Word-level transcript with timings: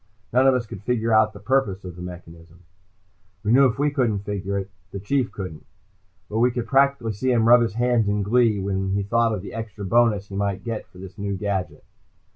None 0.33 0.47
of 0.47 0.55
us 0.55 0.65
could 0.65 0.81
figure 0.81 1.13
out 1.13 1.31
the 1.31 1.39
purpose 1.39 1.85
of 1.85 1.95
the 1.95 2.01
mechanism. 2.01 2.61
We 3.43 3.51
knew 3.51 3.67
if 3.67 3.77
we 3.77 3.91
couldn't 3.91 4.25
figure 4.25 4.57
it, 4.57 4.71
the 4.89 4.99
Chief 4.99 5.31
couldn't. 5.31 5.63
But 6.27 6.39
we 6.39 6.49
could 6.49 6.65
practically 6.65 7.13
see 7.13 7.31
him 7.31 7.47
rub 7.47 7.61
his 7.61 7.75
hands 7.75 8.07
in 8.07 8.23
glee 8.23 8.57
when 8.59 8.93
he 8.93 9.03
thought 9.03 9.31
of 9.31 9.43
the 9.43 9.53
extra 9.53 9.85
bonus 9.85 10.29
he 10.29 10.35
might 10.35 10.63
get 10.63 10.87
for 10.87 10.97
this 10.97 11.19
new 11.19 11.37
gadget. 11.37 11.83